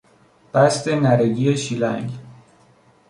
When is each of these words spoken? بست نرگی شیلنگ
بست 0.53 0.87
نرگی 0.87 1.57
شیلنگ 1.57 2.11